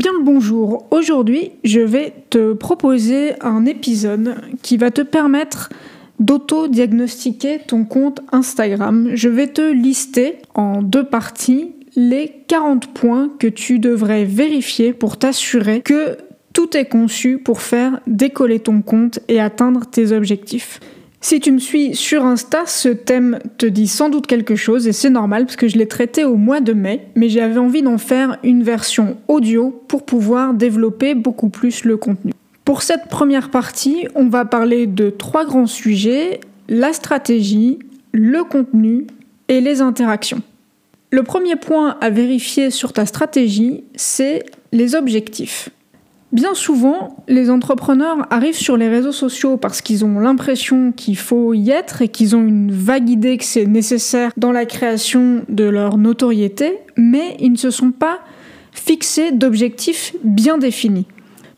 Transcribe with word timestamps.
Bien 0.00 0.14
le 0.14 0.24
bonjour. 0.24 0.86
Aujourd'hui, 0.92 1.52
je 1.62 1.80
vais 1.80 2.14
te 2.30 2.54
proposer 2.54 3.34
un 3.42 3.66
épisode 3.66 4.34
qui 4.62 4.78
va 4.78 4.90
te 4.90 5.02
permettre 5.02 5.68
d'auto-diagnostiquer 6.20 7.58
ton 7.66 7.84
compte 7.84 8.22
Instagram. 8.32 9.10
Je 9.12 9.28
vais 9.28 9.48
te 9.48 9.60
lister 9.60 10.38
en 10.54 10.80
deux 10.80 11.04
parties 11.04 11.74
les 11.96 12.32
40 12.48 12.94
points 12.94 13.30
que 13.38 13.46
tu 13.46 13.78
devrais 13.78 14.24
vérifier 14.24 14.94
pour 14.94 15.18
t'assurer 15.18 15.82
que 15.82 16.16
tout 16.54 16.78
est 16.78 16.88
conçu 16.88 17.36
pour 17.36 17.60
faire 17.60 18.00
décoller 18.06 18.58
ton 18.58 18.80
compte 18.80 19.18
et 19.28 19.38
atteindre 19.38 19.84
tes 19.84 20.12
objectifs. 20.12 20.80
Si 21.22 21.38
tu 21.38 21.52
me 21.52 21.58
suis 21.58 21.94
sur 21.94 22.24
Insta, 22.24 22.64
ce 22.64 22.88
thème 22.88 23.38
te 23.58 23.66
dit 23.66 23.88
sans 23.88 24.08
doute 24.08 24.26
quelque 24.26 24.56
chose 24.56 24.88
et 24.88 24.92
c'est 24.92 25.10
normal 25.10 25.44
parce 25.44 25.56
que 25.56 25.68
je 25.68 25.76
l'ai 25.76 25.86
traité 25.86 26.24
au 26.24 26.36
mois 26.36 26.60
de 26.60 26.72
mai, 26.72 27.08
mais 27.14 27.28
j'avais 27.28 27.58
envie 27.58 27.82
d'en 27.82 27.98
faire 27.98 28.38
une 28.42 28.62
version 28.62 29.18
audio 29.28 29.82
pour 29.86 30.06
pouvoir 30.06 30.54
développer 30.54 31.14
beaucoup 31.14 31.50
plus 31.50 31.84
le 31.84 31.98
contenu. 31.98 32.32
Pour 32.64 32.82
cette 32.82 33.08
première 33.08 33.50
partie, 33.50 34.08
on 34.14 34.28
va 34.28 34.46
parler 34.46 34.86
de 34.86 35.10
trois 35.10 35.44
grands 35.44 35.66
sujets, 35.66 36.40
la 36.68 36.94
stratégie, 36.94 37.78
le 38.12 38.42
contenu 38.42 39.06
et 39.48 39.60
les 39.60 39.82
interactions. 39.82 40.40
Le 41.10 41.22
premier 41.22 41.56
point 41.56 41.98
à 42.00 42.08
vérifier 42.08 42.70
sur 42.70 42.94
ta 42.94 43.04
stratégie, 43.04 43.84
c'est 43.94 44.44
les 44.72 44.94
objectifs. 44.94 45.68
Bien 46.32 46.54
souvent, 46.54 47.16
les 47.26 47.50
entrepreneurs 47.50 48.18
arrivent 48.30 48.54
sur 48.56 48.76
les 48.76 48.88
réseaux 48.88 49.10
sociaux 49.10 49.56
parce 49.56 49.82
qu'ils 49.82 50.04
ont 50.04 50.20
l'impression 50.20 50.92
qu'il 50.92 51.18
faut 51.18 51.54
y 51.54 51.70
être 51.70 52.02
et 52.02 52.08
qu'ils 52.08 52.36
ont 52.36 52.46
une 52.46 52.70
vague 52.70 53.10
idée 53.10 53.36
que 53.36 53.44
c'est 53.44 53.66
nécessaire 53.66 54.30
dans 54.36 54.52
la 54.52 54.64
création 54.64 55.44
de 55.48 55.64
leur 55.64 55.98
notoriété, 55.98 56.78
mais 56.96 57.36
ils 57.40 57.50
ne 57.50 57.56
se 57.56 57.72
sont 57.72 57.90
pas 57.90 58.20
fixés 58.70 59.32
d'objectifs 59.32 60.14
bien 60.22 60.56
définis. 60.56 61.08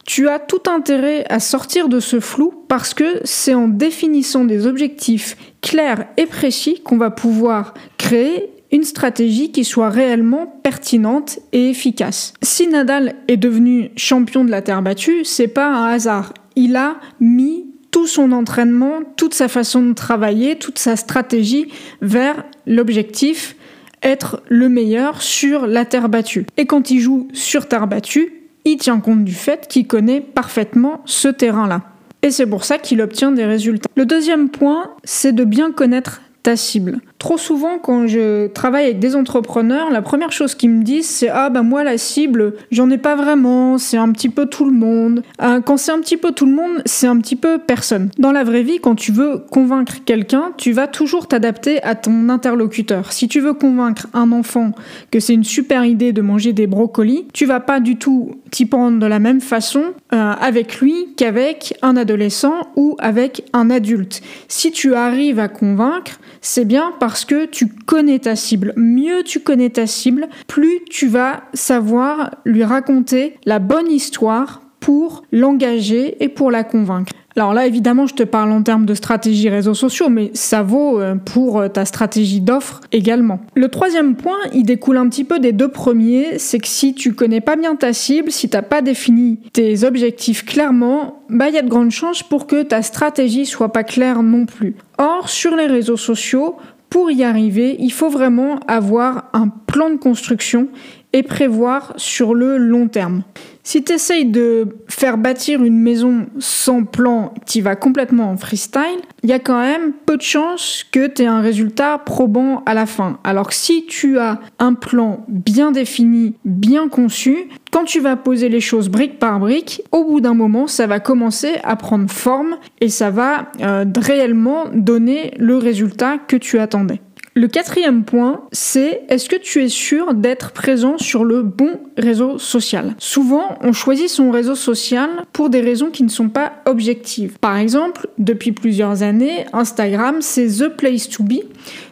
Tu 0.07 0.29
as 0.29 0.39
tout 0.39 0.63
intérêt 0.69 1.27
à 1.29 1.39
sortir 1.39 1.89
de 1.89 2.01
ce 2.01 2.19
flou 2.19 2.65
parce 2.67 2.95
que 2.95 3.21
c'est 3.25 3.55
en 3.55 3.69
définissant 3.69 4.45
des 4.45 4.67
objectifs 4.67 5.37
clairs 5.61 6.07
et 6.17 6.27
précis 6.27 6.81
qu'on 6.83 6.97
va 6.97 7.11
pouvoir 7.11 7.75
créer 7.99 8.51
une 8.73 8.85
stratégie 8.85 9.53
qui 9.53 9.65
soit 9.65 9.91
réellement 9.91 10.47
pertinente 10.63 11.39
et 11.53 11.71
efficace. 11.71 12.33
Si 12.43 12.67
Nadal 12.67 13.15
est 13.29 13.37
devenu 13.37 13.91
champion 13.97 14.45
de 14.45 14.51
la 14.51 14.63
terre 14.63 14.83
battue, 14.83 15.25
c'est 15.25 15.49
pas 15.49 15.69
un 15.69 15.93
hasard. 15.93 16.33
Il 16.57 16.77
a 16.77 16.97
mis 17.21 17.67
tout 17.91 18.07
son 18.07 18.33
entraînement, 18.33 19.01
toute 19.17 19.35
sa 19.35 19.49
façon 19.49 19.83
de 19.83 19.93
travailler, 19.93 20.57
toute 20.57 20.79
sa 20.79 20.97
stratégie 20.97 21.69
vers 22.01 22.45
l'objectif 22.67 23.55
être 24.03 24.43
le 24.49 24.69
meilleur 24.69 25.23
sur 25.23 25.67
la 25.67 25.85
terre 25.85 26.09
battue. 26.09 26.47
Et 26.57 26.67
quand 26.67 26.91
il 26.91 27.01
joue 27.01 27.29
sur 27.33 27.69
terre 27.69 27.87
battue, 27.87 28.33
il 28.65 28.77
tient 28.77 29.01
compte 29.01 29.25
du 29.25 29.35
fait 29.35 29.69
qu'il 29.69 29.87
connaît 29.87 30.21
parfaitement 30.21 31.03
ce 31.05 31.29
terrain-là. 31.29 31.83
Et 32.23 32.31
c'est 32.31 32.47
pour 32.47 32.65
ça 32.65 32.79
qu'il 32.79 33.01
obtient 33.01 33.33
des 33.33 33.45
résultats. 33.45 33.89
Le 33.95 34.07
deuxième 34.07 34.49
point, 34.49 34.91
c'est 35.05 35.33
de 35.33 35.45
bien 35.45 35.73
connaître 35.73 36.23
ta 36.43 36.57
cible. 36.57 37.01
Trop 37.23 37.39
souvent, 37.39 37.79
quand 37.79 38.09
je 38.09 38.49
travaille 38.49 38.87
avec 38.87 38.99
des 38.99 39.15
entrepreneurs, 39.15 39.93
la 39.93 40.03
première 40.03 40.33
chose 40.33 40.57
qu'ils 40.57 40.71
me 40.71 40.83
disent, 40.83 41.09
c'est 41.09 41.29
Ah, 41.29 41.51
ben 41.51 41.63
moi, 41.63 41.85
la 41.85 41.97
cible, 41.97 42.55
j'en 42.73 42.91
ai 42.91 42.99
pas 42.99 43.15
vraiment, 43.15 43.79
c'est 43.79 43.97
un 43.97 44.11
petit 44.11 44.29
peu 44.29 44.47
tout 44.47 44.65
le 44.65 44.73
monde. 44.73 45.23
Euh, 45.41 45.61
quand 45.61 45.77
c'est 45.77 45.93
un 45.93 46.01
petit 46.01 46.17
peu 46.17 46.33
tout 46.33 46.47
le 46.47 46.53
monde, 46.53 46.83
c'est 46.85 47.07
un 47.07 47.17
petit 47.19 47.37
peu 47.37 47.59
personne. 47.59 48.11
Dans 48.19 48.33
la 48.33 48.43
vraie 48.43 48.65
vie, 48.65 48.81
quand 48.81 48.97
tu 48.97 49.13
veux 49.13 49.39
convaincre 49.53 49.99
quelqu'un, 50.05 50.51
tu 50.57 50.73
vas 50.73 50.89
toujours 50.89 51.29
t'adapter 51.29 51.81
à 51.85 51.95
ton 51.95 52.29
interlocuteur. 52.29 53.13
Si 53.13 53.29
tu 53.29 53.39
veux 53.39 53.55
convaincre 53.55 54.09
un 54.15 54.33
enfant 54.33 54.73
que 55.13 55.21
c'est 55.21 55.35
une 55.35 55.45
super 55.45 55.85
idée 55.85 56.13
de 56.13 56.23
manger 56.23 56.53
des 56.53 56.67
brocolis, 56.67 57.29
tu 57.33 57.47
vas 57.47 57.61
pas 57.61 57.79
du 57.79 57.99
tout 57.99 58.33
t'y 58.51 58.67
prendre 58.67 58.99
de 58.99 59.07
la 59.07 59.21
même 59.21 59.41
façon 59.41 59.83
euh, 60.13 60.33
avec 60.41 60.81
lui 60.81 61.15
qu'avec 61.17 61.75
un 61.83 61.97
adolescent 61.97 62.69
ou 62.75 62.97
avec 62.99 63.45
un 63.53 63.71
adulte. 63.71 64.23
Si 64.49 64.73
tu 64.73 64.95
arrives 64.95 65.39
à 65.39 65.47
convaincre, 65.47 66.19
c'est 66.41 66.65
bien 66.65 66.93
parce 66.99 67.12
que 67.25 67.47
tu 67.47 67.69
connais 67.69 68.19
ta 68.19 68.37
cible. 68.37 68.73
Mieux 68.77 69.23
tu 69.23 69.41
connais 69.41 69.71
ta 69.71 69.87
cible, 69.87 70.29
plus 70.47 70.81
tu 70.91 71.07
vas 71.07 71.45
savoir 71.55 72.31
lui 72.45 72.65
raconter 72.65 73.37
la 73.45 73.59
bonne 73.59 73.91
histoire 73.91 74.63
pour 74.81 75.23
l'engager 75.31 76.23
et 76.23 76.29
pour 76.29 76.51
la 76.51 76.65
convaincre. 76.65 77.13
Alors 77.37 77.55
là, 77.55 77.67
évidemment, 77.67 78.07
je 78.07 78.15
te 78.15 78.23
parle 78.23 78.51
en 78.53 78.63
termes 78.63 78.85
de 78.85 78.95
stratégie 78.95 79.49
réseaux 79.49 79.75
sociaux, 79.75 80.11
mais 80.11 80.31
ça 80.35 80.63
vaut 80.63 81.01
euh, 81.01 81.15
pour 81.15 81.61
euh, 81.61 81.69
ta 81.69 81.87
stratégie 81.87 82.41
d'offre 82.41 82.81
également. 82.93 83.41
Le 83.55 83.69
troisième 83.69 84.17
point, 84.17 84.37
il 84.53 84.65
découle 84.65 84.99
un 84.99 85.09
petit 85.09 85.25
peu 85.25 85.39
des 85.39 85.53
deux 85.53 85.69
premiers, 85.69 86.39
c'est 86.39 86.59
que 86.59 86.69
si 86.69 86.95
tu 86.95 87.15
connais 87.15 87.41
pas 87.41 87.57
bien 87.57 87.75
ta 87.75 87.95
cible, 87.95 88.31
si 88.31 88.51
t'as 88.51 88.61
pas 88.61 88.83
défini 88.83 89.39
tes 89.53 89.85
objectifs 89.85 90.45
clairement, 90.45 91.23
bah 91.31 91.49
il 91.49 91.55
y 91.55 91.59
a 91.59 91.63
de 91.63 91.71
grandes 91.71 91.91
chances 91.91 92.23
pour 92.23 92.47
que 92.47 92.63
ta 92.63 92.83
stratégie 92.83 93.47
soit 93.47 93.73
pas 93.73 93.85
claire 93.85 94.23
non 94.23 94.45
plus. 94.45 94.75
Or, 94.99 95.31
sur 95.31 95.57
les 95.57 95.67
réseaux 95.67 95.97
sociaux, 95.97 96.57
pour 96.93 97.11
y 97.11 97.25
arriver, 97.25 97.75
il 97.79 97.91
faut 97.91 98.11
vraiment 98.11 98.61
avoir 98.69 99.31
un 99.33 99.49
plan 99.73 99.89
de 99.91 99.97
construction 99.97 100.69
et 101.15 101.23
prévoir 101.23 101.93
sur 101.97 102.35
le 102.35 102.59
long 102.59 102.89
terme. 102.89 103.23
Si 103.65 103.85
tu 103.85 103.93
essayes 103.93 104.27
de 104.27 104.77
faire 104.89 105.19
bâtir 105.19 105.63
une 105.63 105.79
maison 105.79 106.27
sans 106.39 106.85
plan 106.85 107.33
qui 107.47 107.61
va 107.61 107.77
complètement 107.77 108.31
en 108.31 108.37
freestyle, 108.37 109.01
il 109.23 109.31
y 109.31 109.33
a 109.33 109.39
quand 109.39 109.61
même 109.61 109.93
peu 110.05 110.17
de 110.17 110.23
chances 110.23 110.85
que 110.91 111.07
tu 111.07 111.23
aies 111.23 111.27
un 111.27 111.41
résultat 111.41 111.99
probant 111.99 112.63
à 112.67 112.75
la 112.75 112.87
fin. 112.87 113.19
Alors 113.25 113.49
que 113.49 113.55
si 113.55 113.87
tu 113.87 114.19
as 114.19 114.41
un 114.59 114.75
plan 114.75 115.25
bien 115.29 115.71
défini, 115.71 116.35
bien 116.45 116.89
conçu, 116.89 117.49
quand 117.71 117.85
tu 117.85 118.01
vas 118.01 118.17
poser 118.17 118.49
les 118.49 118.61
choses 118.61 118.89
brique 118.89 119.19
par 119.19 119.39
brique, 119.39 119.83
au 119.93 120.05
bout 120.05 120.21
d'un 120.21 120.35
moment, 120.35 120.67
ça 120.67 120.87
va 120.87 120.99
commencer 120.99 121.55
à 121.63 121.77
prendre 121.77 122.11
forme 122.11 122.57
et 122.81 122.89
ça 122.89 123.11
va 123.11 123.51
euh, 123.61 123.85
réellement 123.97 124.65
donner 124.75 125.35
le 125.39 125.57
résultat 125.57 126.19
que 126.19 126.37
tu 126.37 126.59
attendais. 126.59 127.01
Le 127.35 127.49
quatrième 127.49 128.05
point, 128.05 128.43
c'est 128.53 129.05
est-ce 129.09 129.31
que 129.31 129.37
tu 129.37 129.65
es 129.65 129.71
sûr 129.71 130.13
d'être 130.13 130.53
présent 130.53 130.99
sur 130.99 131.25
le 131.25 131.43
bon 131.43 131.81
réseau 131.97 132.37
social? 132.37 132.95
Souvent, 132.99 133.57
on 133.63 133.73
choisit 133.73 134.11
son 134.11 134.31
réseau 134.31 134.55
social 134.55 135.09
pour 135.33 135.49
des 135.49 135.63
raisons 135.63 135.91
qui 135.91 136.03
ne 136.03 136.11
sont 136.11 136.29
pas 136.29 136.53
objectives. 136.67 137.39
Par 137.39 137.57
exemple, 137.57 138.07
depuis 138.19 138.53
plusieurs 138.53 139.03
années, 139.03 139.47
Instagram, 139.55 140.17
c'est 140.21 140.47
the 140.47 140.69
place 140.69 141.09
to 141.09 141.23
be. 141.23 141.41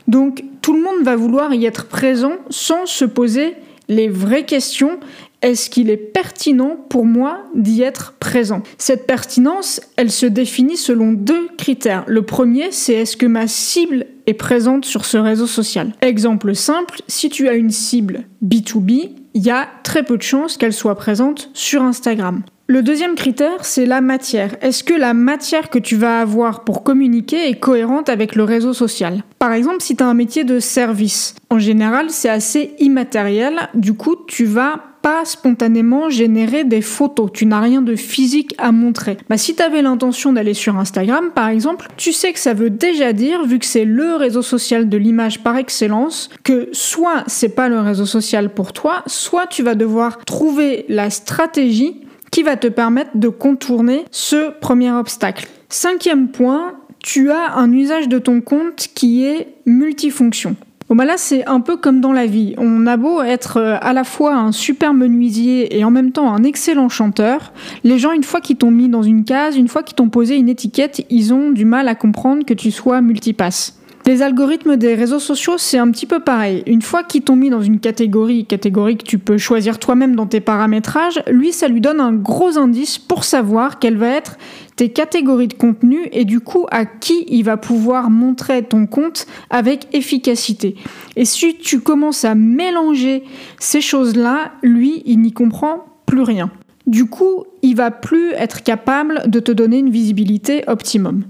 Donc, 0.09 0.45
tout 0.61 0.75
le 0.75 0.83
monde 0.83 1.03
va 1.05 1.17
vouloir 1.17 1.55
y 1.55 1.65
être 1.65 1.87
présent 1.87 2.35
sans 2.51 2.85
se 2.85 3.07
poser 3.07 3.55
les 3.89 4.09
vraies 4.09 4.45
questions 4.45 5.01
est-ce 5.43 5.71
qu'il 5.71 5.91
est 5.91 5.97
pertinent 5.97 6.77
pour 6.89 7.07
moi 7.07 7.45
d'y 7.55 7.83
être 7.83 8.15
présent? 8.21 8.63
Cette 8.79 9.07
pertinence, 9.07 9.81
elle 9.97 10.11
se 10.11 10.27
définit 10.27 10.77
selon 10.77 11.13
deux 11.13 11.49
critères. 11.57 12.05
Le 12.07 12.23
premier, 12.23 12.73
c'est 12.73 12.95
est-ce 12.95 13.17
que 13.17 13.27
ma 13.27 13.47
cible 13.47 14.07
est 14.27 14.35
présente 14.35 14.85
sur 14.85 15.05
ce 15.05 15.17
réseau 15.17 15.47
social? 15.47 15.93
Exemple 16.03 16.55
simple, 16.55 17.01
si 17.09 17.31
tu 17.31 17.49
as 17.49 17.55
une 17.55 17.71
cible 17.71 18.25
B2B, 18.45 19.11
il 19.35 19.43
y 19.43 19.51
a 19.51 19.69
très 19.83 20.03
peu 20.03 20.17
de 20.17 20.23
chances 20.23 20.57
qu'elle 20.57 20.73
soit 20.73 20.97
présente 20.97 21.51
sur 21.55 21.83
Instagram. 21.83 22.43
Le 22.67 22.83
deuxième 22.83 23.17
critère, 23.17 23.65
c'est 23.65 23.85
la 23.85 24.01
matière. 24.01 24.55
Est-ce 24.61 24.85
que 24.85 24.95
la 24.95 25.13
matière 25.13 25.71
que 25.71 25.79
tu 25.81 25.97
vas 25.97 26.21
avoir 26.21 26.63
pour 26.63 26.85
communiquer 26.85 27.49
est 27.49 27.59
cohérente 27.59 28.09
avec 28.09 28.37
le 28.37 28.45
réseau 28.45 28.73
social? 28.73 29.25
Par 29.41 29.53
exemple, 29.53 29.81
si 29.81 29.97
tu 29.97 30.05
as 30.05 30.07
un 30.07 30.15
métier 30.15 30.45
de 30.45 30.61
service, 30.61 31.35
en 31.51 31.59
général, 31.59 32.11
c'est 32.11 32.29
assez 32.29 32.75
immatériel, 32.79 33.69
du 33.75 33.95
coup, 33.95 34.15
tu 34.29 34.45
vas 34.45 34.90
pas 35.03 35.25
spontanément 35.25 36.11
générer 36.11 36.65
des 36.65 36.83
photos. 36.83 37.31
Tu 37.33 37.47
n'as 37.47 37.61
rien 37.61 37.83
de 37.83 37.97
physique 37.97 38.55
à 38.59 38.73
montrer. 38.73 39.17
Bah, 39.29 39.39
si 39.39 39.55
tu 39.55 39.63
avais 39.63 39.83
l'intention 39.83 40.33
d'aller 40.33 40.55
sur 40.55 40.77
Instagram, 40.77 41.31
par 41.35 41.49
exemple, 41.49 41.89
tu 41.97 42.13
sais 42.13 42.33
que 42.33 42.39
ça 42.39 42.55
veut 42.55 42.71
déjà 42.71 43.13
dire, 43.13 43.45
vu 43.45 43.59
que 43.59 43.67
c'est 43.67 43.85
le 43.85 44.17
réseau 44.17 44.43
social 44.43 44.89
de 44.89 44.97
l'image 44.97 45.43
par 45.43 45.57
excellence, 45.57 46.31
que 46.45 46.69
soit 46.73 47.25
c'est 47.27 47.55
pas 47.55 47.69
le 47.69 47.81
réseau 47.81 48.07
social 48.07 48.53
pour 48.53 48.73
toi, 48.73 49.03
soit 49.07 49.47
tu 49.47 49.63
vas 49.63 49.75
devoir 49.75 50.25
trouver 50.25 50.85
la 50.89 51.11
stratégie 51.11 52.01
qui 52.31 52.43
va 52.43 52.57
te 52.57 52.69
permettre 52.69 53.11
de 53.15 53.29
contourner 53.29 54.05
ce 54.11 54.51
premier 54.61 54.93
obstacle. 54.93 55.49
Cinquième 55.69 56.29
point, 56.29 56.75
tu 57.01 57.31
as 57.31 57.55
un 57.55 57.73
usage 57.73 58.09
de 58.09 58.19
ton 58.19 58.41
compte 58.41 58.89
qui 58.95 59.25
est 59.25 59.49
multifonction. 59.67 60.57
Bon 60.91 60.97
bah 60.97 61.05
là 61.05 61.15
c'est 61.17 61.47
un 61.47 61.61
peu 61.61 61.77
comme 61.77 62.01
dans 62.01 62.13
la 62.13 62.27
vie. 62.27 62.57
On 62.59 62.85
a 62.89 62.97
beau 62.97 63.23
être 63.23 63.59
euh, 63.59 63.77
à 63.81 63.93
la 63.93 64.03
fois 64.03 64.35
un 64.35 64.51
super 64.51 64.93
menuisier 64.93 65.79
et 65.79 65.85
en 65.85 65.93
même 65.93 66.11
temps 66.11 66.35
un 66.35 66.43
excellent 66.43 66.89
chanteur, 66.89 67.53
les 67.85 68.01
gens 68.01 68.11
une 68.11 68.25
fois 68.25 68.41
qu'ils 68.41 68.57
t'ont 68.57 68.73
mis 68.73 68.89
dans 68.89 69.05
une 69.05 69.23
case, 69.23 69.57
une 69.57 69.69
fois 69.69 69.85
qu'ils 69.85 69.95
t'ont 69.95 70.09
posé 70.09 70.35
une 70.35 70.49
étiquette, 70.49 71.07
ils 71.09 71.33
ont 71.33 71.53
du 71.53 71.65
mal 71.65 71.87
à 71.87 71.95
comprendre 71.95 72.45
que 72.45 72.55
tu 72.55 72.73
sois 72.73 73.03
multipasse. 73.03 73.80
Les 74.11 74.23
algorithmes 74.23 74.77
des 74.77 74.97
réseaux 74.97 75.21
sociaux, 75.21 75.57
c'est 75.57 75.79
un 75.79 75.89
petit 75.93 76.05
peu 76.05 76.19
pareil. 76.19 76.65
Une 76.67 76.83
fois 76.83 77.05
qu'ils 77.05 77.23
t'ont 77.23 77.37
mis 77.37 77.49
dans 77.49 77.63
une 77.63 77.79
catégorie, 77.79 78.45
catégorie 78.45 78.97
que 78.97 79.05
tu 79.05 79.21
peux 79.21 79.39
choisir 79.39 79.79
toi-même 79.79 80.17
dans 80.17 80.27
tes 80.27 80.41
paramétrages, 80.41 81.23
lui, 81.31 81.53
ça 81.53 81.69
lui 81.69 81.81
donne 81.81 82.01
un 82.01 82.13
gros 82.13 82.59
indice 82.59 82.99
pour 82.99 83.23
savoir 83.23 83.79
quelle 83.79 83.97
va 83.97 84.09
être 84.09 84.37
tes 84.75 84.89
catégories 84.89 85.47
de 85.47 85.55
contenu 85.55 86.09
et 86.11 86.25
du 86.25 86.41
coup 86.41 86.67
à 86.73 86.87
qui 86.87 87.25
il 87.29 87.45
va 87.45 87.57
pouvoir 87.57 88.11
montrer 88.11 88.65
ton 88.65 88.89
compte 88.89 89.29
avec 89.49 89.87
efficacité. 89.93 90.75
Et 91.15 91.25
si 91.25 91.55
tu 91.55 91.79
commences 91.79 92.25
à 92.25 92.35
mélanger 92.35 93.23
ces 93.61 93.81
choses-là, 93.81 94.55
lui, 94.65 95.05
il 95.07 95.21
n'y 95.21 95.33
comprend 95.33 95.85
plus 96.07 96.23
rien. 96.23 96.51
Du 96.89 97.05
coup, 97.05 97.45
il 97.63 97.77
va 97.77 97.93
plus 97.93 98.33
être 98.33 98.65
capable 98.65 99.31
de 99.31 99.39
te 99.39 99.53
donner 99.53 99.79
une 99.79 99.91
visibilité 99.91 100.65
optimum. 100.67 101.23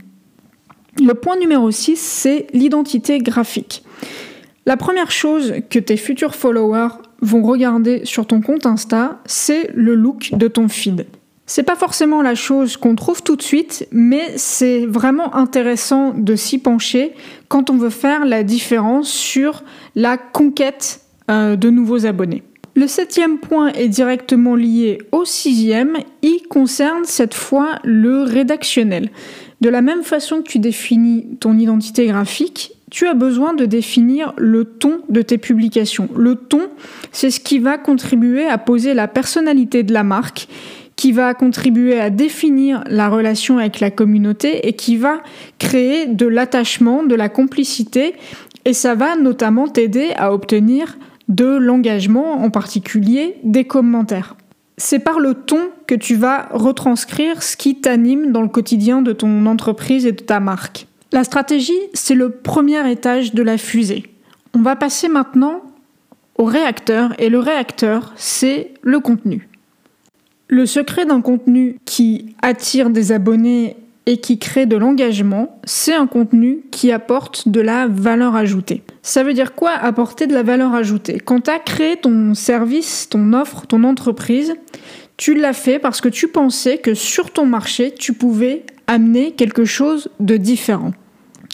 Le 1.02 1.14
point 1.14 1.36
numéro 1.36 1.70
6, 1.70 1.96
c'est 1.96 2.46
l'identité 2.52 3.18
graphique. 3.18 3.82
La 4.66 4.76
première 4.76 5.10
chose 5.10 5.54
que 5.70 5.78
tes 5.78 5.96
futurs 5.96 6.34
followers 6.34 6.90
vont 7.22 7.42
regarder 7.42 8.02
sur 8.04 8.26
ton 8.26 8.42
compte 8.42 8.66
Insta, 8.66 9.18
c'est 9.24 9.70
le 9.74 9.94
look 9.94 10.30
de 10.32 10.46
ton 10.46 10.68
feed. 10.68 11.06
C'est 11.46 11.62
pas 11.62 11.74
forcément 11.74 12.22
la 12.22 12.34
chose 12.34 12.76
qu'on 12.76 12.94
trouve 12.94 13.22
tout 13.22 13.34
de 13.34 13.42
suite, 13.42 13.88
mais 13.90 14.36
c'est 14.36 14.86
vraiment 14.86 15.34
intéressant 15.34 16.12
de 16.14 16.36
s'y 16.36 16.58
pencher 16.58 17.12
quand 17.48 17.70
on 17.70 17.76
veut 17.76 17.90
faire 17.90 18.26
la 18.26 18.44
différence 18.44 19.08
sur 19.08 19.64
la 19.96 20.18
conquête 20.18 21.00
euh, 21.30 21.56
de 21.56 21.70
nouveaux 21.70 22.06
abonnés. 22.06 22.42
Le 22.74 22.86
septième 22.86 23.38
point 23.38 23.72
est 23.72 23.88
directement 23.88 24.54
lié 24.54 24.98
au 25.12 25.24
sixième. 25.24 25.98
Il 26.22 26.42
concerne 26.48 27.04
cette 27.04 27.34
fois 27.34 27.78
le 27.82 28.22
rédactionnel. 28.22 29.10
De 29.60 29.68
la 29.68 29.82
même 29.82 30.02
façon 30.02 30.42
que 30.42 30.48
tu 30.48 30.58
définis 30.58 31.26
ton 31.40 31.58
identité 31.58 32.06
graphique, 32.06 32.72
tu 32.90 33.06
as 33.06 33.14
besoin 33.14 33.54
de 33.54 33.66
définir 33.66 34.32
le 34.36 34.64
ton 34.64 35.00
de 35.08 35.22
tes 35.22 35.38
publications. 35.38 36.08
Le 36.16 36.34
ton, 36.34 36.62
c'est 37.12 37.30
ce 37.30 37.40
qui 37.40 37.58
va 37.58 37.76
contribuer 37.76 38.46
à 38.46 38.58
poser 38.58 38.94
la 38.94 39.08
personnalité 39.08 39.82
de 39.82 39.92
la 39.92 40.02
marque, 40.02 40.48
qui 40.96 41.12
va 41.12 41.34
contribuer 41.34 41.98
à 42.00 42.10
définir 42.10 42.84
la 42.86 43.08
relation 43.08 43.58
avec 43.58 43.80
la 43.80 43.90
communauté 43.90 44.68
et 44.68 44.74
qui 44.74 44.96
va 44.96 45.22
créer 45.58 46.06
de 46.06 46.26
l'attachement, 46.26 47.02
de 47.04 47.14
la 47.14 47.28
complicité, 47.28 48.14
et 48.64 48.74
ça 48.74 48.94
va 48.94 49.16
notamment 49.16 49.68
t'aider 49.68 50.10
à 50.16 50.34
obtenir 50.34 50.98
de 51.30 51.46
l'engagement, 51.46 52.42
en 52.42 52.50
particulier 52.50 53.36
des 53.42 53.64
commentaires. 53.64 54.36
C'est 54.76 54.98
par 54.98 55.20
le 55.20 55.34
ton 55.34 55.60
que 55.86 55.94
tu 55.94 56.16
vas 56.16 56.48
retranscrire 56.52 57.42
ce 57.42 57.56
qui 57.56 57.80
t'anime 57.80 58.32
dans 58.32 58.42
le 58.42 58.48
quotidien 58.48 59.00
de 59.00 59.12
ton 59.12 59.46
entreprise 59.46 60.06
et 60.06 60.12
de 60.12 60.22
ta 60.22 60.40
marque. 60.40 60.86
La 61.12 61.24
stratégie, 61.24 61.78
c'est 61.94 62.14
le 62.14 62.30
premier 62.30 62.90
étage 62.90 63.32
de 63.32 63.42
la 63.42 63.58
fusée. 63.58 64.04
On 64.54 64.62
va 64.62 64.76
passer 64.76 65.08
maintenant 65.08 65.62
au 66.36 66.44
réacteur, 66.44 67.12
et 67.18 67.28
le 67.28 67.38
réacteur, 67.38 68.12
c'est 68.16 68.72
le 68.82 68.98
contenu. 69.00 69.48
Le 70.48 70.66
secret 70.66 71.04
d'un 71.04 71.20
contenu 71.20 71.76
qui 71.84 72.34
attire 72.42 72.90
des 72.90 73.12
abonnés 73.12 73.76
et 74.06 74.18
qui 74.18 74.38
crée 74.38 74.66
de 74.66 74.76
l'engagement, 74.76 75.60
c'est 75.64 75.94
un 75.94 76.06
contenu 76.06 76.62
qui 76.70 76.90
apporte 76.90 77.48
de 77.48 77.60
la 77.60 77.86
valeur 77.86 78.34
ajoutée. 78.34 78.82
Ça 79.02 79.22
veut 79.22 79.34
dire 79.34 79.54
quoi 79.54 79.72
apporter 79.72 80.26
de 80.26 80.34
la 80.34 80.42
valeur 80.42 80.74
ajoutée? 80.74 81.18
Quand 81.18 81.42
tu 81.42 81.50
as 81.50 81.58
créé 81.58 81.96
ton 81.96 82.34
service, 82.34 83.08
ton 83.08 83.32
offre, 83.32 83.66
ton 83.66 83.84
entreprise, 83.84 84.54
tu 85.16 85.34
l'as 85.34 85.52
fait 85.52 85.78
parce 85.78 86.00
que 86.00 86.08
tu 86.08 86.28
pensais 86.28 86.78
que 86.78 86.94
sur 86.94 87.30
ton 87.30 87.46
marché, 87.46 87.92
tu 87.92 88.14
pouvais 88.14 88.64
amener 88.86 89.32
quelque 89.32 89.64
chose 89.64 90.08
de 90.18 90.36
différent. 90.36 90.92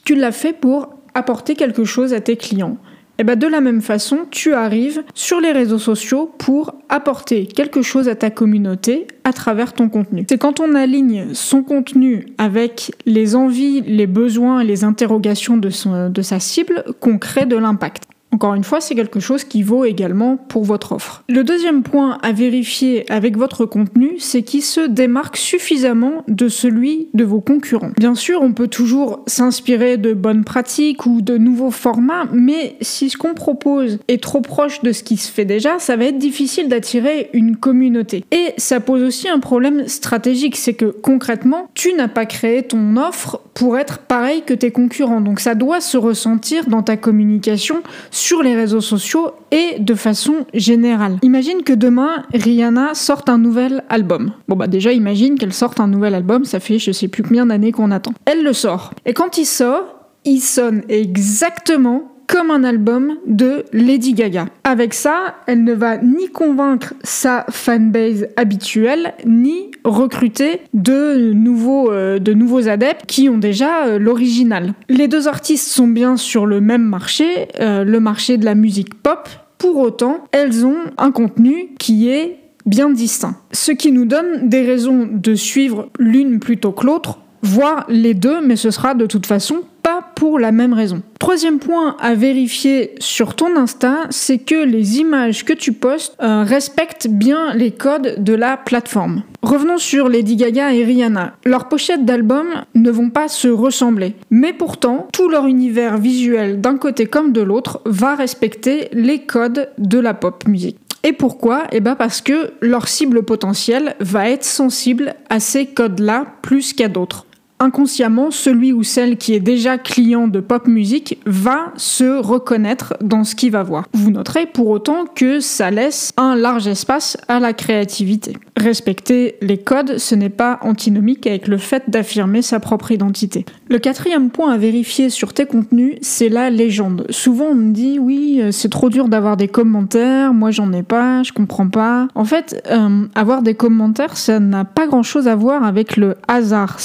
Tu 0.05 0.15
l'as 0.15 0.33
fait 0.33 0.53
pour 0.53 0.91
apporter 1.15 1.55
quelque 1.55 1.85
chose 1.85 2.15
à 2.15 2.21
tes 2.21 2.37
clients. 2.37 2.77
Et 3.19 3.23
eh 3.23 3.25
bien 3.25 3.37
de 3.37 3.47
la 3.47 3.63
même 3.63 3.81
façon, 3.81 4.27
tu 4.31 4.53
arrives 4.53 5.03
sur 5.15 5.41
les 5.41 5.51
réseaux 5.51 5.79
sociaux 5.79 6.31
pour 6.37 6.75
apporter 6.91 7.47
quelque 7.47 7.81
chose 7.81 8.11
à 8.11 8.15
ta 8.15 8.29
communauté 8.29 9.07
à 9.25 9.33
travers 9.33 9.73
ton 9.73 9.89
contenu. 9.89 10.27
C'est 10.29 10.37
quand 10.37 10.61
on 10.61 10.75
aligne 10.75 11.33
son 11.33 11.63
contenu 11.63 12.27
avec 12.37 12.93
les 13.07 13.35
envies, 13.35 13.81
les 13.81 14.07
besoins 14.07 14.61
et 14.61 14.67
les 14.67 14.85
interrogations 14.85 15.57
de, 15.57 15.71
de 16.09 16.23
sa 16.23 16.41
cible 16.41 16.85
qu'on 17.01 17.17
crée 17.17 17.47
de 17.47 17.57
l'impact. 17.57 18.03
Encore 18.33 18.55
une 18.55 18.65
fois, 18.65 18.81
c'est 18.81 18.95
quelque 18.95 19.21
chose 19.21 19.45
qui 19.45 19.63
vaut 19.63 19.85
également 19.85 20.37
pour 20.37 20.65
votre 20.65 20.93
offre. 20.93 21.25
Le 21.29 21.43
deuxième 21.43 21.83
point 21.83 22.19
à 22.23 22.33
vérifier 22.33 23.11
avec 23.11 23.37
votre 23.39 23.65
contenu, 23.65 24.17
c'est 24.19 24.43
qu'il 24.43 24.63
se 24.63 24.81
démarque 24.81 25.37
suffisamment 25.37 26.23
de 26.29 26.49
celui 26.49 27.09
de 27.15 27.25
vos 27.25 27.41
concurrents. 27.41 27.93
Bien 27.97 28.15
sûr, 28.15 28.43
on 28.43 28.53
peut 28.53 28.69
toujours 28.69 29.23
s'inspirer 29.27 29.97
de 29.97 30.13
bonnes 30.13 30.45
pratiques 30.45 31.07
ou 31.07 31.23
de 31.23 31.39
nouveaux 31.39 31.71
formats, 31.71 32.27
mais 32.33 32.77
si 32.83 33.09
ce 33.09 33.17
qu'on 33.17 33.33
propose 33.33 33.99
est 34.09 34.23
trop 34.23 34.41
proche 34.41 34.83
de 34.83 34.93
ce 34.93 35.03
qui 35.03 35.17
se 35.17 35.31
fait 35.31 35.45
déjà, 35.45 35.79
ça 35.79 35.97
va 35.97 36.05
être 36.05 36.19
difficile 36.19 36.69
d'attirer 36.69 37.31
une 37.33 37.57
communauté. 37.57 38.25
Et 38.33 38.53
ça 38.59 38.81
pose 38.81 39.03
aussi 39.03 39.29
un 39.29 39.39
problème 39.39 39.89
stratégique, 39.89 40.57
c'est 40.57 40.75
que 40.75 40.87
concrètement, 40.87 41.71
tu 41.75 41.95
n'as 41.95 42.09
pas 42.09 42.27
créé 42.27 42.63
ton 42.65 42.97
offre 42.97 43.41
pour 43.55 43.79
être 43.79 43.99
pareil 44.01 44.43
que 44.45 44.53
tes 44.53 44.71
concurrents. 44.71 45.21
Donc 45.23 45.41
ça 45.41 45.55
doit 45.55 45.81
se 45.81 45.97
ressentir 45.97 46.67
dans 46.67 46.83
ta 46.83 46.97
communication 46.99 47.83
sur 48.17 48.43
les 48.43 48.57
réseaux 48.57 48.81
sociaux 48.81 49.33
et 49.51 49.79
de 49.79 49.95
façon 49.95 50.47
générale. 50.55 51.19
Imagine 51.23 51.63
que 51.63 51.73
demain, 51.73 52.25
Rihanna 52.33 52.95
sorte 52.95 53.29
un 53.29 53.39
nouvel 53.39 53.85
album. 53.89 54.33
Bon 54.49 54.57
bah 54.57 54.67
déjà, 54.67 54.93
imagine 54.93 55.39
qu'elle 55.39 55.53
sorte 55.53 55.81
un 55.81 55.87
nouvel 55.87 56.15
album, 56.15 56.45
ça 56.45 56.59
fait 56.59 56.79
je 56.79 56.93
sais 56.93 57.09
plus 57.09 57.23
combien 57.23 57.47
d'années 57.47 57.73
qu'on 57.73 57.91
attend. 57.91 58.13
Elle 58.25 58.43
le 58.43 58.53
sort. 58.53 58.93
Et 59.05 59.13
quand 59.13 59.39
il 59.39 59.45
sort, 59.45 59.85
il 60.25 60.41
sonne 60.41 60.83
exactement 60.89 62.16
comme 62.27 62.51
un 62.51 62.65
album 62.65 63.17
de 63.27 63.65
Lady 63.73 64.15
Gaga. 64.15 64.47
Avec 64.65 64.95
ça, 64.95 65.37
elle 65.47 65.65
ne 65.65 65.73
va 65.73 65.99
ni 65.99 66.29
convaincre 66.29 66.95
sa 67.03 67.47
fanbase 67.51 68.29
habituelle, 68.37 69.15
ni 69.25 69.71
recruter 69.85 70.61
de 70.75 71.33
nouveaux, 71.33 71.91
euh, 71.91 72.19
adeptes 72.67 73.07
qui 73.07 73.29
ont 73.29 73.39
déjà 73.39 73.87
euh, 73.87 73.99
l'original. 73.99 74.75
Les 74.89 75.09
deux 75.09 75.29
artistes 75.29 75.69
sont 75.69 75.89
bien 75.89 76.17
sur 76.17 76.47
le 76.47 76.61
même 76.61 76.83
marché, 76.83 77.49
euh, 77.61 77.85
le 77.85 78.01
marché 78.01 78.39
de 78.39 78.45
la 78.45 78.55
musique 78.55 78.95
pop. 78.95 79.29
Pour 79.59 79.79
autant, 79.79 80.25
elles 80.33 80.67
ont 80.67 80.77
un 80.99 81.13
contenu 81.13 81.69
qui 81.79 82.09
est 82.09 82.39
bien 82.67 82.91
distinct. 82.91 83.37
Ce 83.53 83.73
qui 83.73 83.93
nous 83.93 84.05
donne 84.05 84.49
des 84.49 84.63
raisons 84.63 85.09
de 85.11 85.35
suivre 85.35 85.89
l'une 85.99 86.41
plutôt 86.41 86.73
que 86.73 86.85
l'autre, 86.85 87.21
voire 87.47 87.85
les 87.89 88.15
deux, 88.15 88.41
mais 88.41 88.57
ce 88.57 88.71
sera 88.71 88.95
de 88.95 89.07
toute 89.07 89.27
façon 89.27 89.63
pas 89.83 90.03
pour 90.17 90.39
la 90.39 90.51
même 90.51 90.73
raison. 90.73 91.03
Troisième 91.21 91.61
point 91.61 91.97
à 92.01 92.15
vérifier 92.15 92.95
sur 92.99 93.37
ton 93.37 93.57
Insta, 93.57 94.07
c'est 94.11 94.39
que 94.39 94.65
les 94.65 94.99
images 94.99 95.45
que 95.45 95.53
tu 95.53 95.73
postes 95.73 96.17
euh, 96.21 96.43
respectent 96.43 97.07
bien 97.09 97.55
les 97.55 97.71
codes 97.71 98.23
de 98.23 98.35
la 98.35 98.57
plateforme. 98.57 99.23
Revenons 99.43 99.79
sur 99.79 100.09
Lady 100.09 100.35
Gaga 100.35 100.75
et 100.75 100.85
Rihanna. 100.85 101.35
Leurs 101.45 101.69
pochettes 101.69 102.05
d'albums 102.05 102.65
ne 102.75 102.91
vont 102.91 103.11
pas 103.11 103.29
se 103.29 103.49
ressembler, 103.49 104.17
mais 104.31 104.53
pourtant 104.53 105.07
tout 105.13 105.29
leur 105.29 105.47
univers 105.47 105.99
visuel 105.99 106.61
d'un 106.61 106.79
côté 106.79 107.07
comme 107.07 107.33
de 107.33 107.43
l'autre 107.43 107.81
va 107.87 108.17
respecter 108.17 108.89
les 108.93 109.21
codes 109.21 109.71
de 109.79 110.01
la 110.01 110.15
pop 110.15 110.49
musique. 110.49 110.79
Et 111.05 111.13
pourquoi? 111.13 111.69
Eh 111.71 111.79
bien 111.79 111.95
parce 111.95 112.21
que 112.21 112.51
leur 112.61 112.89
cible 112.89 113.23
potentielle 113.23 113.95
va 114.01 114.29
être 114.29 114.45
sensible 114.45 115.15
à 115.31 115.39
ces 115.39 115.67
codes-là 115.67 116.27
plus 116.43 116.73
qu'à 116.73 116.89
d'autres 116.89 117.27
inconsciemment, 117.59 118.31
celui 118.31 118.73
ou 118.73 118.83
celle 118.83 119.17
qui 119.17 119.35
est 119.35 119.41
déjà 119.41 119.79
client 119.79 120.29
de 120.29 120.41
pop 120.41 120.67
musique 120.67 121.19
va 121.27 121.73
se 121.77 122.19
reconnaître 122.19 122.95
dans 123.01 123.25
ce 123.25 123.35
qu'il 123.35 123.51
va 123.51 123.63
voir. 123.63 123.87
Vous 123.93 124.11
noterez 124.11 124.47
pour 124.47 124.69
autant 124.69 125.05
que 125.15 125.41
ça 125.41 125.71
laisse 125.71 126.13
un 126.17 126.37
large 126.37 126.67
espace 126.67 127.17
à 127.29 127.41
la 127.41 127.53
créativité. 127.53 128.37
Respecter 128.57 129.37
les 129.41 129.59
codes, 129.59 129.99
ce 129.99 130.15
n'est 130.15 130.29
pas 130.29 130.59
antinomique 130.63 131.27
avec 131.27 131.49
le 131.49 131.59
fait 131.59 131.85
d'affirmer 131.89 132.43
sa 132.43 132.61
propre 132.61 132.93
identité. 132.93 133.45
Le 133.69 133.79
quatrième 133.79 134.31
point 134.31 134.53
à 134.53 134.59
vérifier 134.59 135.11
sur 135.11 135.33
tes 135.33 135.47
contenus, 135.47 135.97
c'est 136.03 136.29
la 136.29 136.51
légende. 136.51 137.07
Souvent 137.11 137.47
on 137.47 137.55
me 137.55 137.73
dit 137.73 137.99
oui, 137.99 138.41
euh, 138.41 138.51
c'est 138.53 138.69
trop 138.69 138.91
dur 138.91 139.09
d'avoir 139.09 139.37
des 139.37 139.49
commentaires, 139.49 140.33
moi 140.33 140.51
j'en 140.51 140.73
ai 140.73 140.83
pas, 140.83 141.23
je 141.23 141.33
comprends 141.33 141.69
pas. 141.69 142.09
En 142.15 142.25
fait, 142.25 142.63
euh, 142.71 143.07
avoir 143.15 143.43
des 143.43 143.55
commentaires, 143.55 144.17
ça 144.17 144.41
n'a 144.41 144.65
pas 144.65 144.87
grand 144.87 145.03
chose 145.03 145.29
à 145.29 145.35
voir 145.35 145.65
avec 145.65 145.97
le 145.97 146.17
hasard. 146.29 146.77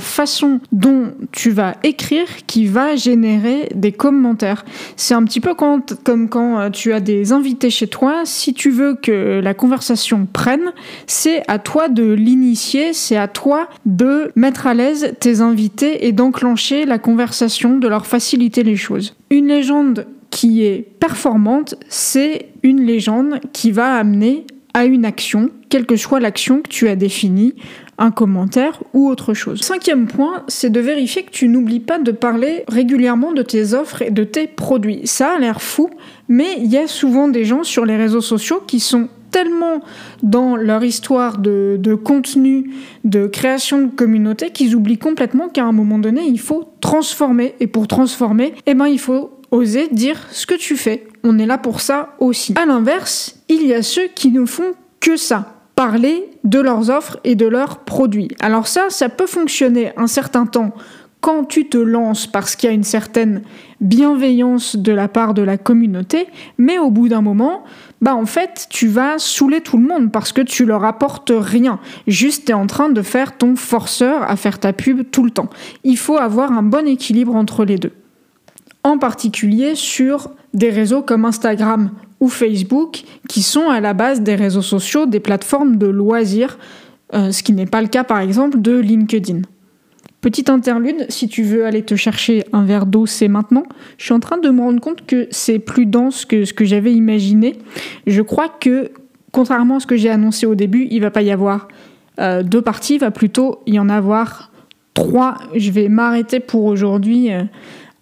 Façon 0.00 0.60
dont 0.72 1.12
tu 1.32 1.50
vas 1.50 1.76
écrire 1.82 2.26
qui 2.46 2.66
va 2.66 2.96
générer 2.96 3.68
des 3.74 3.92
commentaires. 3.92 4.64
C'est 4.96 5.14
un 5.14 5.24
petit 5.24 5.40
peu 5.40 5.54
comme 5.54 6.28
quand 6.28 6.58
euh, 6.58 6.70
tu 6.70 6.92
as 6.92 7.00
des 7.00 7.32
invités 7.32 7.70
chez 7.70 7.86
toi. 7.86 8.22
Si 8.24 8.54
tu 8.54 8.70
veux 8.70 8.94
que 8.94 9.40
la 9.42 9.54
conversation 9.54 10.26
prenne, 10.32 10.72
c'est 11.06 11.42
à 11.48 11.58
toi 11.58 11.88
de 11.88 12.12
l'initier, 12.12 12.92
c'est 12.92 13.16
à 13.16 13.28
toi 13.28 13.68
de 13.86 14.32
mettre 14.36 14.66
à 14.66 14.74
l'aise 14.74 15.14
tes 15.20 15.40
invités 15.40 16.06
et 16.06 16.12
d'enclencher 16.12 16.84
la 16.84 16.98
conversation, 16.98 17.78
de 17.78 17.88
leur 17.88 18.06
faciliter 18.06 18.62
les 18.62 18.76
choses. 18.76 19.14
Une 19.30 19.48
légende 19.48 20.06
qui 20.30 20.64
est 20.64 20.86
performante, 20.98 21.74
c'est 21.88 22.48
une 22.62 22.82
légende 22.84 23.40
qui 23.52 23.70
va 23.70 23.94
amener 23.94 24.46
à 24.74 24.86
une 24.86 25.04
action, 25.04 25.50
quelle 25.72 25.86
que 25.86 25.96
soit 25.96 26.20
l'action 26.20 26.60
que 26.60 26.68
tu 26.68 26.86
as 26.88 26.96
définie, 26.96 27.54
un 27.96 28.10
commentaire 28.10 28.82
ou 28.92 29.08
autre 29.08 29.32
chose. 29.32 29.62
Cinquième 29.62 30.06
point, 30.06 30.44
c'est 30.46 30.68
de 30.68 30.80
vérifier 30.80 31.22
que 31.22 31.30
tu 31.30 31.48
n'oublies 31.48 31.80
pas 31.80 31.98
de 31.98 32.12
parler 32.12 32.64
régulièrement 32.68 33.32
de 33.32 33.40
tes 33.40 33.72
offres 33.72 34.02
et 34.02 34.10
de 34.10 34.22
tes 34.22 34.46
produits. 34.46 35.00
Ça 35.06 35.36
a 35.36 35.38
l'air 35.38 35.62
fou, 35.62 35.88
mais 36.28 36.58
il 36.58 36.70
y 36.70 36.76
a 36.76 36.86
souvent 36.86 37.26
des 37.26 37.46
gens 37.46 37.62
sur 37.62 37.86
les 37.86 37.96
réseaux 37.96 38.20
sociaux 38.20 38.62
qui 38.66 38.80
sont 38.80 39.08
tellement 39.30 39.80
dans 40.22 40.56
leur 40.56 40.84
histoire 40.84 41.38
de, 41.38 41.94
contenu, 41.94 42.70
de 43.04 43.26
création 43.26 43.80
de 43.80 43.90
communauté, 43.90 44.50
qu'ils 44.50 44.76
oublient 44.76 44.98
complètement 44.98 45.48
qu'à 45.48 45.64
un 45.64 45.72
moment 45.72 45.98
donné, 45.98 46.20
il 46.26 46.38
faut 46.40 46.68
transformer. 46.82 47.54
Et 47.60 47.66
pour 47.66 47.88
transformer, 47.88 48.52
eh 48.66 48.74
ben, 48.74 48.88
il 48.88 48.98
faut 48.98 49.40
oser 49.50 49.88
dire 49.90 50.20
ce 50.32 50.44
que 50.44 50.54
tu 50.54 50.76
fais. 50.76 51.06
On 51.24 51.38
est 51.38 51.46
là 51.46 51.56
pour 51.56 51.80
ça 51.80 52.14
aussi. 52.18 52.52
À 52.60 52.66
l'inverse, 52.66 53.42
il 53.48 53.66
y 53.66 53.72
a 53.72 53.80
ceux 53.80 54.08
qui 54.14 54.32
ne 54.32 54.44
font 54.44 54.74
que 55.00 55.16
ça 55.16 55.51
parler 55.74 56.30
de 56.44 56.60
leurs 56.60 56.90
offres 56.90 57.18
et 57.24 57.34
de 57.34 57.46
leurs 57.46 57.78
produits. 57.78 58.28
Alors 58.40 58.66
ça, 58.66 58.86
ça 58.88 59.08
peut 59.08 59.26
fonctionner 59.26 59.92
un 59.96 60.06
certain 60.06 60.46
temps 60.46 60.72
quand 61.22 61.44
tu 61.44 61.68
te 61.68 61.78
lances 61.78 62.26
parce 62.26 62.56
qu'il 62.56 62.68
y 62.68 62.72
a 62.72 62.74
une 62.74 62.82
certaine 62.82 63.42
bienveillance 63.80 64.76
de 64.76 64.92
la 64.92 65.06
part 65.06 65.34
de 65.34 65.42
la 65.42 65.56
communauté, 65.56 66.26
mais 66.58 66.78
au 66.78 66.90
bout 66.90 67.08
d'un 67.08 67.22
moment, 67.22 67.62
bah 68.00 68.16
en 68.16 68.26
fait, 68.26 68.66
tu 68.70 68.88
vas 68.88 69.18
saouler 69.18 69.60
tout 69.60 69.76
le 69.76 69.86
monde 69.86 70.10
parce 70.10 70.32
que 70.32 70.42
tu 70.42 70.64
leur 70.64 70.84
apportes 70.84 71.32
rien. 71.34 71.78
Juste, 72.08 72.46
tu 72.46 72.50
es 72.50 72.54
en 72.54 72.66
train 72.66 72.90
de 72.90 73.02
faire 73.02 73.38
ton 73.38 73.54
forceur 73.54 74.28
à 74.28 74.34
faire 74.34 74.58
ta 74.58 74.72
pub 74.72 75.08
tout 75.12 75.22
le 75.22 75.30
temps. 75.30 75.48
Il 75.84 75.96
faut 75.96 76.18
avoir 76.18 76.50
un 76.50 76.64
bon 76.64 76.88
équilibre 76.88 77.36
entre 77.36 77.64
les 77.64 77.78
deux. 77.78 77.92
En 78.82 78.98
particulier 78.98 79.76
sur 79.76 80.30
des 80.54 80.70
réseaux 80.70 81.02
comme 81.02 81.24
Instagram 81.24 81.92
ou 82.22 82.28
Facebook, 82.28 83.02
qui 83.28 83.42
sont 83.42 83.68
à 83.68 83.80
la 83.80 83.94
base 83.94 84.20
des 84.20 84.36
réseaux 84.36 84.62
sociaux, 84.62 85.06
des 85.06 85.18
plateformes 85.18 85.76
de 85.76 85.88
loisirs, 85.88 86.56
euh, 87.14 87.32
ce 87.32 87.42
qui 87.42 87.52
n'est 87.52 87.66
pas 87.66 87.82
le 87.82 87.88
cas 87.88 88.04
par 88.04 88.20
exemple 88.20 88.60
de 88.60 88.78
LinkedIn. 88.78 89.42
Petite 90.20 90.48
interlude, 90.48 91.04
si 91.08 91.26
tu 91.26 91.42
veux 91.42 91.66
aller 91.66 91.82
te 91.82 91.96
chercher 91.96 92.44
un 92.52 92.64
verre 92.64 92.86
d'eau, 92.86 93.06
c'est 93.06 93.26
maintenant. 93.26 93.64
Je 93.98 94.04
suis 94.04 94.14
en 94.14 94.20
train 94.20 94.38
de 94.38 94.48
me 94.50 94.60
rendre 94.60 94.80
compte 94.80 95.04
que 95.04 95.26
c'est 95.32 95.58
plus 95.58 95.84
dense 95.84 96.24
que 96.24 96.44
ce 96.44 96.52
que 96.52 96.64
j'avais 96.64 96.92
imaginé. 96.94 97.58
Je 98.06 98.22
crois 98.22 98.48
que, 98.48 98.92
contrairement 99.32 99.78
à 99.78 99.80
ce 99.80 99.88
que 99.88 99.96
j'ai 99.96 100.08
annoncé 100.08 100.46
au 100.46 100.54
début, 100.54 100.86
il 100.92 101.00
va 101.00 101.10
pas 101.10 101.22
y 101.22 101.32
avoir 101.32 101.66
euh, 102.20 102.44
deux 102.44 102.62
parties, 102.62 102.94
il 102.94 103.00
va 103.00 103.10
plutôt 103.10 103.62
y 103.66 103.80
en 103.80 103.88
avoir 103.88 104.52
trois. 104.94 105.38
Je 105.56 105.72
vais 105.72 105.88
m'arrêter 105.88 106.38
pour 106.38 106.66
aujourd'hui. 106.66 107.32
Euh, 107.32 107.42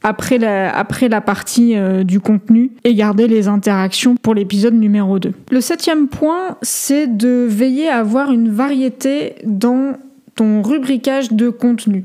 après 0.02 0.38
la, 0.38 1.20
partie 1.20 1.76
euh, 1.76 2.04
du 2.04 2.20
contenu 2.20 2.70
et 2.84 2.94
garder 2.94 3.28
les 3.28 3.48
interactions 3.48 4.16
pour 4.16 4.34
l'épisode 4.34 4.74
numéro 4.74 5.18
2. 5.18 5.32
Le 5.50 5.60
septième 5.60 6.08
point, 6.08 6.56
c'est 6.62 7.06
de 7.06 7.46
veiller 7.48 7.88
à 7.88 7.98
avoir 7.98 8.30
une 8.30 8.50
variété 8.50 9.34
dans 9.44 9.94
ton 10.34 10.62
rubricage 10.62 11.32
de 11.32 11.50
contenu. 11.50 12.04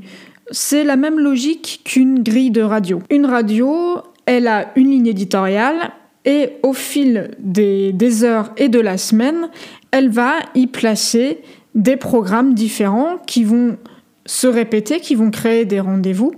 C'est 0.51 0.83
la 0.83 0.95
même 0.95 1.19
logique 1.19 1.81
qu'une 1.85 2.21
grille 2.21 2.51
de 2.51 2.61
radio. 2.61 3.01
Une 3.09 3.25
radio, 3.25 3.97
elle 4.25 4.47
a 4.47 4.71
une 4.75 4.91
ligne 4.91 5.07
éditoriale 5.07 5.91
et 6.25 6.49
au 6.63 6.73
fil 6.73 7.31
des 7.39 8.23
heures 8.23 8.51
et 8.57 8.67
de 8.67 8.79
la 8.79 8.97
semaine, 8.97 9.49
elle 9.91 10.09
va 10.09 10.33
y 10.53 10.67
placer 10.67 11.39
des 11.75 11.97
programmes 11.97 12.53
différents 12.53 13.17
qui 13.25 13.43
vont 13.43 13.77
se 14.25 14.47
répéter, 14.47 14.99
qui 14.99 15.15
vont 15.15 15.29
créer 15.29 15.65
des 15.65 15.79
rendez-vous, 15.79 16.33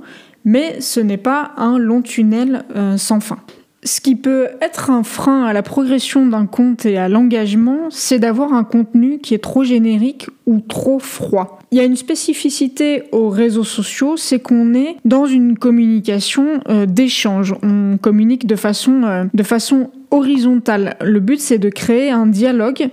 mais 0.48 0.80
ce 0.80 1.01
n'est 1.01 1.18
pas 1.18 1.51
un 1.58 1.77
long 1.77 2.01
tunnel 2.01 2.63
euh, 2.75 2.96
sans 2.96 3.20
fin. 3.20 3.38
Ce 3.84 4.00
qui 4.00 4.16
peut 4.16 4.48
être 4.62 4.89
un 4.89 5.04
frein 5.04 5.44
à 5.44 5.51
la 5.51 5.62
progression 5.62 6.25
d'un 6.25 6.46
compte 6.46 6.86
et 6.86 6.98
à 6.98 7.10
l'engagement, 7.10 7.89
c'est 7.89 8.18
d'avoir 8.18 8.54
un 8.54 8.63
contenu 8.63 9.20
qui 9.20 9.34
est 9.34 9.44
trop 9.44 9.66
générique 9.66 10.27
ou 10.46 10.62
trop 10.62 11.00
froid. 11.00 11.60
Il 11.72 11.77
y 11.77 11.82
a 11.82 11.84
une 11.84 11.98
spécificité 11.98 13.04
aux 13.12 13.30
réseaux 13.30 13.66
sociaux, 13.66 14.16
c'est 14.16 14.39
qu'on 14.39 14.74
est 14.74 14.96
dans 15.04 15.25
une 15.25 15.58
communication 15.58 16.62
euh, 16.70 16.86
d'échange. 16.86 17.54
On 17.62 17.98
communique 18.01 18.48
de 18.48 18.56
façon, 18.56 19.04
euh, 19.04 19.25
de 19.34 19.44
façon 19.44 19.92
horizontale. 20.12 20.96
Le 21.01 21.20
but, 21.20 21.42
c'est 21.42 21.60
de 21.60 21.70
créer 21.70 22.10
un 22.10 22.25
dialogue 22.25 22.89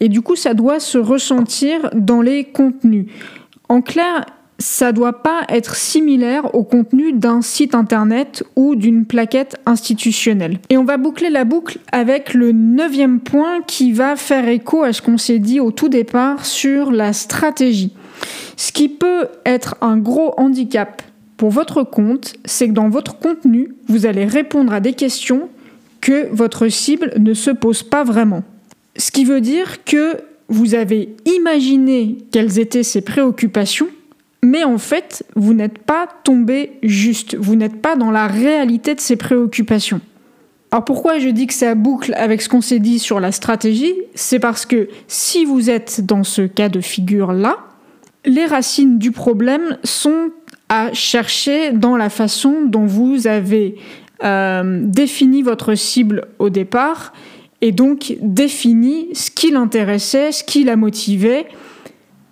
et 0.00 0.08
du 0.08 0.22
coup, 0.22 0.34
ça 0.34 0.54
doit 0.54 0.80
se 0.80 0.96
ressentir 0.96 1.90
dans 1.94 2.22
les 2.22 2.44
contenus. 2.44 3.06
En 3.68 3.82
clair, 3.82 4.24
ça 4.58 4.92
doit 4.92 5.22
pas 5.22 5.42
être 5.48 5.76
similaire 5.76 6.54
au 6.54 6.64
contenu 6.64 7.12
d'un 7.12 7.42
site 7.42 7.74
internet 7.74 8.42
ou 8.56 8.74
d'une 8.74 9.04
plaquette 9.04 9.56
institutionnelle. 9.66 10.58
Et 10.70 10.76
on 10.76 10.84
va 10.84 10.96
boucler 10.96 11.30
la 11.30 11.44
boucle 11.44 11.78
avec 11.92 12.32
le 12.34 12.52
neuvième 12.52 13.20
point 13.20 13.60
qui 13.66 13.92
va 13.92 14.16
faire 14.16 14.48
écho 14.48 14.82
à 14.82 14.92
ce 14.92 15.02
qu'on 15.02 15.18
s'est 15.18 15.38
dit 15.38 15.60
au 15.60 15.70
tout 15.70 15.88
départ 15.88 16.46
sur 16.46 16.90
la 16.90 17.12
stratégie. 17.12 17.92
Ce 18.56 18.72
qui 18.72 18.88
peut 18.88 19.28
être 19.44 19.76
un 19.82 19.98
gros 19.98 20.32
handicap 20.38 21.02
pour 21.36 21.50
votre 21.50 21.82
compte, 21.82 22.34
c'est 22.46 22.68
que 22.68 22.72
dans 22.72 22.88
votre 22.88 23.18
contenu, 23.18 23.74
vous 23.88 24.06
allez 24.06 24.24
répondre 24.24 24.72
à 24.72 24.80
des 24.80 24.94
questions 24.94 25.50
que 26.00 26.28
votre 26.32 26.68
cible 26.68 27.12
ne 27.18 27.34
se 27.34 27.50
pose 27.50 27.82
pas 27.82 28.04
vraiment. 28.04 28.42
Ce 28.96 29.10
qui 29.10 29.24
veut 29.26 29.42
dire 29.42 29.84
que 29.84 30.16
vous 30.48 30.74
avez 30.74 31.14
imaginé 31.26 32.16
quelles 32.30 32.58
étaient 32.58 32.82
ses 32.82 33.02
préoccupations 33.02 33.88
mais 34.46 34.62
en 34.62 34.78
fait, 34.78 35.24
vous 35.34 35.54
n'êtes 35.54 35.78
pas 35.78 36.06
tombé 36.22 36.78
juste, 36.84 37.34
vous 37.34 37.56
n'êtes 37.56 37.82
pas 37.82 37.96
dans 37.96 38.12
la 38.12 38.28
réalité 38.28 38.94
de 38.94 39.00
ses 39.00 39.16
préoccupations. 39.16 40.00
Alors 40.70 40.84
pourquoi 40.84 41.18
je 41.18 41.28
dis 41.28 41.48
que 41.48 41.54
ça 41.54 41.74
boucle 41.74 42.14
avec 42.14 42.40
ce 42.40 42.48
qu'on 42.48 42.60
s'est 42.60 42.78
dit 42.78 43.00
sur 43.00 43.18
la 43.18 43.32
stratégie 43.32 43.94
C'est 44.14 44.38
parce 44.38 44.64
que 44.64 44.88
si 45.08 45.44
vous 45.44 45.68
êtes 45.68 46.06
dans 46.06 46.22
ce 46.22 46.42
cas 46.42 46.68
de 46.68 46.80
figure-là, 46.80 47.58
les 48.24 48.46
racines 48.46 48.98
du 48.98 49.10
problème 49.10 49.78
sont 49.82 50.30
à 50.68 50.92
chercher 50.92 51.72
dans 51.72 51.96
la 51.96 52.08
façon 52.08 52.62
dont 52.66 52.86
vous 52.86 53.26
avez 53.26 53.76
euh, 54.22 54.80
défini 54.84 55.42
votre 55.42 55.74
cible 55.74 56.26
au 56.38 56.50
départ 56.50 57.12
et 57.62 57.72
donc 57.72 58.16
défini 58.20 59.08
ce 59.12 59.30
qui 59.30 59.50
l'intéressait, 59.50 60.30
ce 60.30 60.44
qui 60.44 60.62
la 60.62 60.76
motivait, 60.76 61.46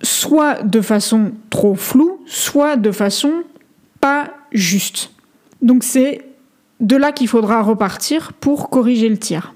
soit 0.04 0.62
de 0.62 0.80
façon 0.80 1.32
trop 1.50 1.74
floue, 1.74 2.20
soit 2.26 2.76
de 2.76 2.92
façon 2.92 3.32
pas 4.00 4.30
juste. 4.52 5.10
Donc 5.62 5.82
c'est 5.82 6.22
de 6.80 6.96
là 6.96 7.12
qu'il 7.12 7.28
faudra 7.28 7.62
repartir 7.62 8.32
pour 8.34 8.70
corriger 8.70 9.08
le 9.08 9.18
tir. 9.18 9.52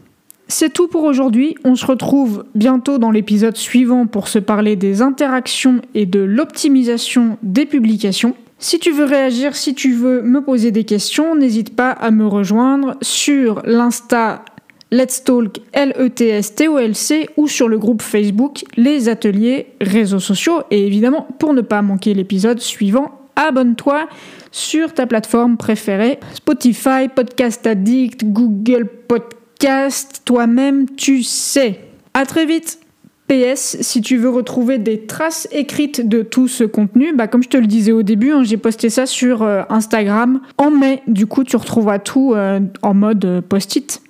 C'est 0.51 0.73
tout 0.73 0.89
pour 0.89 1.05
aujourd'hui. 1.05 1.57
On 1.65 1.77
se 1.77 1.85
retrouve 1.85 2.47
bientôt 2.55 2.97
dans 2.97 3.11
l'épisode 3.11 3.57
suivant 3.57 4.07
pour 4.07 4.29
se 4.29 4.39
parler 4.39 4.77
des 4.77 5.03
interactions 5.03 5.83
et 5.95 6.07
de 6.07 6.21
l'optimisation 6.21 7.37
des 7.43 7.67
publications. 7.67 8.35
Si 8.59 8.79
tu 8.79 8.91
veux 8.91 9.05
réagir, 9.05 9.55
si 9.55 9.75
tu 9.75 9.93
veux 9.93 10.23
me 10.23 10.41
poser 10.41 10.71
des 10.71 10.85
questions, 10.85 11.37
n'hésite 11.37 11.77
pas 11.77 11.91
à 11.91 12.11
me 12.11 12.27
rejoindre 12.27 12.97
sur 13.03 13.61
l'Insta 13.65 14.43
Let's 14.91 15.23
Talk 15.23 15.59
L-E-T-S-T-O-L-C 15.73 17.29
ou 17.37 17.47
sur 17.47 17.69
le 17.69 17.79
groupe 17.79 18.01
Facebook 18.01 18.65
Les 18.77 19.09
Ateliers 19.09 19.67
Réseaux 19.81 20.21
Sociaux. 20.21 20.63
Et 20.71 20.87
évidemment, 20.87 21.27
pour 21.39 21.53
ne 21.53 21.61
pas 21.61 21.83
manquer 21.83 22.15
l'épisode 22.15 22.61
suivant, 22.61 23.21
abonne-toi 23.37 24.09
sur 24.51 24.95
ta 24.95 25.07
plateforme 25.07 25.57
préférée 25.57 26.19
Spotify, 26.35 27.09
Podcast 27.15 27.67
Addict, 27.67 28.25
Google 28.25 28.87
Podcast, 28.87 30.23
toi-même, 30.25 30.87
tu 30.97 31.23
sais. 31.23 31.81
À 32.15 32.25
très 32.25 32.47
vite! 32.47 32.81
PS, 33.29 33.77
si 33.83 34.01
tu 34.01 34.17
veux 34.17 34.31
retrouver 34.31 34.79
des 34.79 35.01
traces 35.05 35.47
écrites 35.53 36.09
de 36.09 36.23
tout 36.23 36.49
ce 36.49 36.65
contenu, 36.65 37.13
bah 37.13 37.29
comme 37.29 37.43
je 37.43 37.51
te 37.51 37.59
le 37.59 37.67
disais 37.67 37.93
au 37.93 38.03
début, 38.03 38.33
hein, 38.33 38.43
j'ai 38.43 38.57
posté 38.57 38.89
ça 38.89 39.05
sur 39.05 39.43
euh, 39.43 39.63
Instagram 39.69 40.41
en 40.57 40.71
mai. 40.71 41.03
Du 41.07 41.27
coup, 41.27 41.45
tu 41.45 41.57
retrouveras 41.57 41.99
tout 41.99 42.33
euh, 42.35 42.61
en 42.81 42.95
mode 42.95 43.25
euh, 43.27 43.41
post-it. 43.43 44.01